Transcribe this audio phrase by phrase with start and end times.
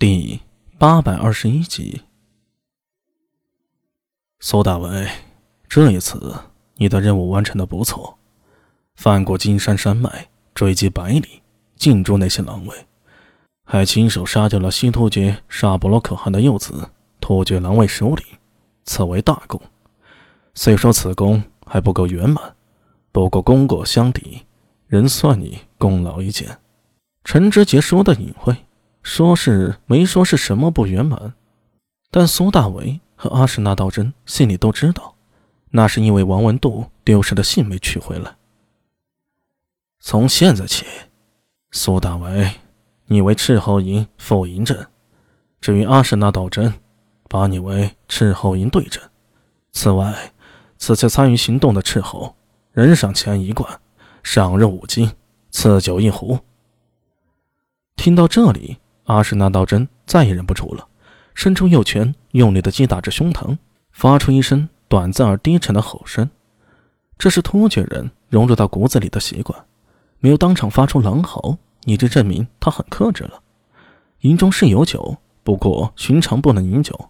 [0.00, 0.38] 第
[0.78, 2.02] 八百二十一集，
[4.38, 5.08] 苏大伟，
[5.68, 6.36] 这一次
[6.76, 8.16] 你的任务完成的不错，
[8.94, 11.42] 翻过金山山脉，追击百里，
[11.74, 12.86] 进驻那些狼卫，
[13.64, 16.90] 还亲手杀掉了西突厥沙布罗可汗的幼子
[17.20, 18.24] 突厥狼卫首领，
[18.84, 19.60] 此为大功。
[20.54, 22.54] 虽说此功还不够圆满，
[23.10, 24.42] 不过功过相抵，
[24.86, 26.56] 仍算你功劳一件。
[27.24, 28.54] 陈知节说的隐晦。
[29.08, 31.32] 说是没说是什么不圆满，
[32.10, 35.16] 但苏大为和阿史那道真心里都知道，
[35.70, 38.36] 那是因为王文度丢失的信没取回来。
[39.98, 40.84] 从现在起，
[41.70, 42.52] 苏大为，
[43.06, 44.76] 你为斥候营副营正；
[45.58, 46.74] 至于阿史那道真，
[47.30, 49.02] 把你为斥候营队正。
[49.72, 50.32] 此外，
[50.76, 52.36] 此次参与行动的斥候，
[52.72, 53.80] 人赏钱一贯，
[54.22, 55.10] 赏肉五斤，
[55.50, 56.38] 赐酒一壶。
[57.96, 58.76] 听到这里。
[59.08, 60.86] 阿史那道真再也忍不住了，
[61.34, 63.56] 伸出右拳，用力地击打着胸膛，
[63.90, 66.28] 发出一声短暂而低沉的吼声。
[67.16, 69.64] 这是突厥人融入到骨子里的习惯，
[70.20, 73.40] 没有当场发出狼嚎，你这证明他很克制了。
[74.20, 77.08] 营中是有酒，不过寻常不能饮酒，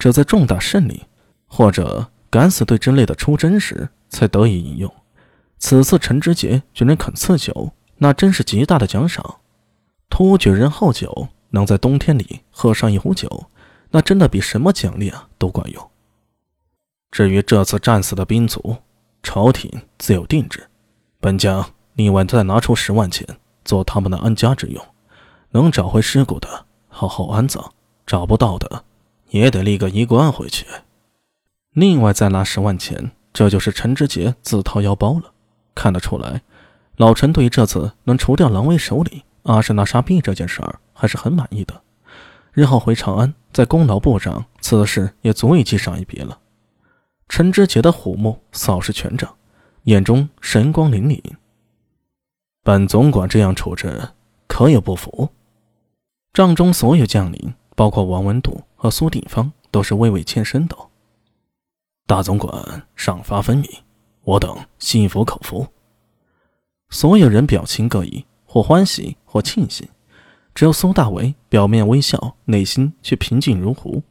[0.00, 1.04] 只在重大胜利
[1.46, 4.92] 或者敢死队之类的出征时才得以饮用。
[5.58, 9.36] 此次陈知节居然肯赐酒，那真是极大的奖赏。
[10.10, 11.28] 突厥人好酒。
[11.50, 13.46] 能在冬天里喝上一壶酒，
[13.90, 15.90] 那真的比什么奖励啊都管用。
[17.10, 18.76] 至于这次战死的兵卒，
[19.22, 20.68] 朝廷自有定制，
[21.20, 23.26] 本将另外再拿出十万钱
[23.64, 24.84] 做他们的安家之用。
[25.50, 27.62] 能找回尸骨的，好好安葬；
[28.06, 28.84] 找不到的，
[29.30, 30.66] 也得立个衣冠回去。
[31.72, 35.32] 另外再拿十万钱，这就是陈知节自掏腰包了。
[35.74, 36.42] 看得出来，
[36.96, 39.22] 老陈对于这次能除掉狼卫首领。
[39.44, 41.82] 阿什纳沙毕这件事儿还是很满意的，
[42.52, 46.40] 日后回长安，在功劳簿上，此事也足以记上一笔了。
[47.28, 49.36] 陈知节的虎目扫视全场，
[49.84, 51.20] 眼中神光凛凛。
[52.62, 54.08] 本总管这样处置，
[54.46, 55.28] 可有不服？
[56.32, 60.90] 帐中所有将领，包括王文度和苏定方，都是微微欠身道
[62.08, 63.70] ：“大总管赏罚分明，
[64.24, 65.66] 我等心服口服。”
[66.88, 68.24] 所有人表情各异。
[68.48, 69.86] 或欢喜，或庆幸，
[70.56, 74.02] 只有苏大为表面微笑，内心却平静如湖。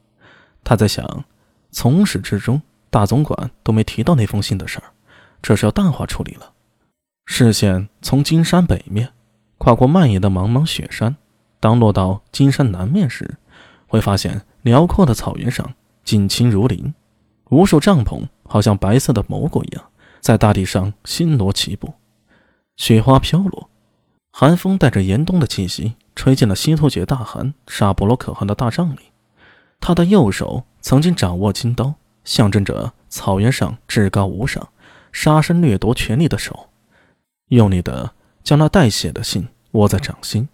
[0.63, 1.25] 他在想，
[1.71, 2.61] 从始至终，
[2.91, 4.93] 大总管都没提到那封信的事儿，
[5.41, 6.53] 这是要淡化处理了。
[7.25, 9.11] 视线从金山北面
[9.57, 11.15] 跨过蔓延的茫茫雪山，
[11.59, 13.37] 当落到金山南面时，
[13.87, 15.73] 会发现辽阔的草原上
[16.03, 16.93] 景青如林，
[17.49, 19.83] 无数帐篷好像白色的蘑菇一样，
[20.21, 21.91] 在大地上星罗棋布，
[22.77, 23.71] 雪花飘落。
[24.31, 28.99] 寒风带着严冬的气息，吹进了西突厥大汗沙博罗可汗的大帐里。
[29.79, 31.93] 他的右手曾经掌握金刀，
[32.23, 34.69] 象征着草原上至高无上、
[35.11, 36.69] 杀身掠夺权力的手，
[37.49, 40.47] 用力的将那带血的信握在掌心。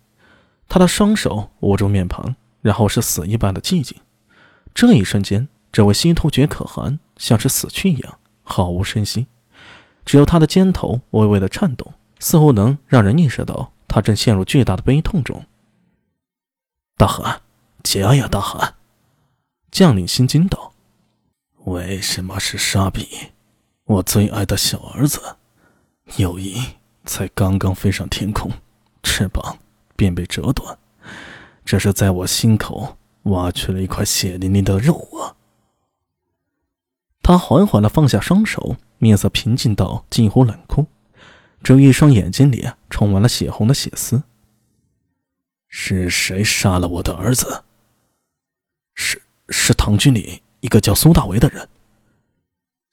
[0.68, 3.98] 他的双手捂住面庞，然后是死一般的寂静。
[4.74, 9.28] 这一瞬间，这位西突厥可汗像是死去一样，毫无声息，
[10.04, 11.94] 只有他的肩头微微的颤动。
[12.24, 15.44] 似乎能让人意识到他正陷入巨大的悲痛中。
[17.02, 17.42] 大汗，
[17.82, 18.76] 加呀，大汗！
[19.72, 20.72] 将领心惊道
[21.66, 23.32] ：“为什么是沙比，
[23.86, 25.20] 我最爱的小儿子？
[26.18, 26.62] 友谊
[27.06, 28.52] 才刚刚飞上天空，
[29.02, 29.58] 翅膀
[29.96, 30.78] 便被折断，
[31.66, 35.34] 这是在我心口挖去了一块血淋淋的肉啊！”
[37.24, 40.86] 他缓缓的放下双手，面色平静到近乎冷酷。
[41.64, 44.22] 只有一双眼睛里充满了血红的血丝。
[45.72, 47.64] 是谁杀了我的儿子？
[48.94, 51.68] 是是唐军里一个叫苏大为的人。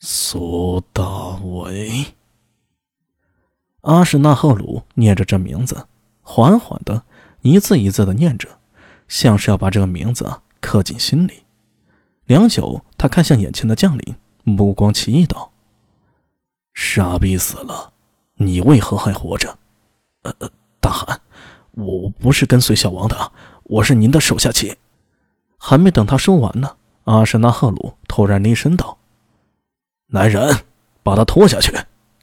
[0.00, 1.04] 苏大
[1.42, 2.06] 为。
[3.80, 5.88] 阿史那赫鲁念着这名字，
[6.22, 7.02] 缓缓的
[7.42, 8.60] 一字一字的念着，
[9.08, 11.42] 像是要把这个名字刻进心里。
[12.26, 14.14] 良久，他看向眼前的将领，
[14.44, 15.50] 目光奇异道
[16.74, 17.92] ：“傻逼死了。”
[18.40, 19.58] 你为何还活着？
[20.22, 20.32] 呃，
[20.80, 21.20] 大汗，
[21.78, 23.32] 我不是跟随小王的，
[23.62, 24.76] 我是您的手下棋。
[25.58, 28.98] 还没等他说完呢，阿什纳赫鲁突然厉声道
[30.10, 30.64] ：“来人，
[31.04, 31.72] 把他拖下去，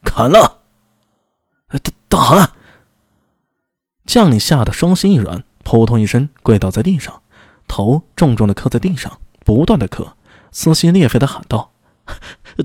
[0.04, 0.60] 砍了！”
[1.72, 1.80] 大
[2.10, 2.52] 大汗，
[4.06, 7.22] 将领吓得双膝一软，扑通一声跪倒在地上，
[7.66, 10.18] 头重重的磕在地上，不断的磕，
[10.52, 11.72] 撕心裂肺的喊道：“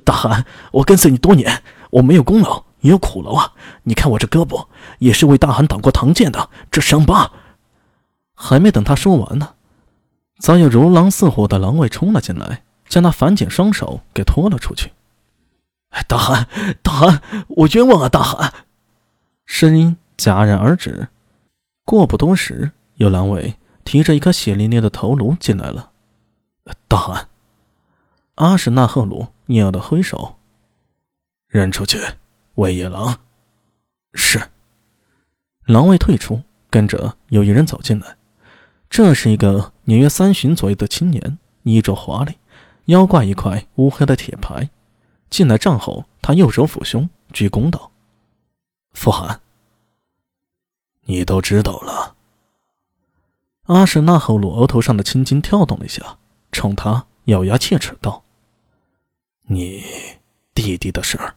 [0.05, 3.53] 大汗，我跟随你多年，我没有功劳。”也有苦劳啊！
[3.85, 4.67] 你看我这胳膊，
[4.99, 7.33] 也是为大汗挡过唐剑的，这伤疤。
[8.35, 9.55] 还没等他说完呢，
[10.39, 14.93] 早有如狼似虎的狼卫冲了进来，将那反紧双手给拖了出去。
[16.09, 16.49] 大汗，
[16.83, 18.09] 大汗，我冤枉啊！
[18.09, 18.53] 大汗，
[19.45, 21.09] 声音戛然而止。
[21.85, 25.91] 过不多时，有狼卫提着一颗血淋淋的头颅进来了。
[26.87, 27.29] 大汗，
[28.37, 30.37] 阿什纳赫鲁硬要的挥手，
[31.49, 31.99] 扔出去，
[32.55, 33.21] 喂野狼。
[34.15, 34.41] 是。
[35.67, 38.17] 狼卫退出，跟着有一人走进来。
[38.89, 42.37] 这是一个年约三旬左右的青年，衣着华丽，
[42.87, 44.69] 腰挂一块乌黑的铁牌。
[45.29, 47.93] 进来帐后，他右手抚胸，鞠躬道
[48.95, 49.41] ：“傅寒。”
[51.07, 52.17] 你都知道了。
[53.67, 56.19] 阿什纳赫鲁额头上的青筋跳动了一下，
[56.51, 58.25] 冲他咬牙切齿道
[59.47, 59.85] ：“你
[60.53, 61.37] 弟弟的事儿，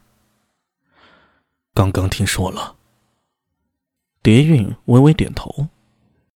[1.74, 2.76] 刚刚听说了。”
[4.22, 5.68] 蝶韵微微点头。